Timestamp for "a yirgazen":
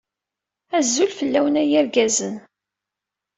1.61-2.35